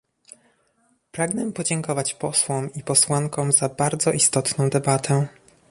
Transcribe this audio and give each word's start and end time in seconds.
Pragnę 1.11 1.51
podziękować 1.51 2.13
posłom 2.13 2.73
i 2.73 2.83
posłankom 2.83 3.51
za 3.51 3.69
bardzo 3.69 4.11
istotną 4.11 4.69
debatę 4.69 5.27